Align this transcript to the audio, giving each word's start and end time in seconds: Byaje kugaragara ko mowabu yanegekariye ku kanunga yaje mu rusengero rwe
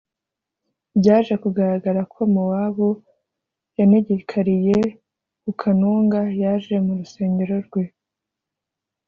Byaje 0.99 1.33
kugaragara 1.43 2.01
ko 2.13 2.19
mowabu 2.33 2.89
yanegekariye 3.77 4.77
ku 5.43 5.51
kanunga 5.61 6.21
yaje 6.41 6.75
mu 6.85 6.93
rusengero 6.99 7.55
rwe 7.67 7.83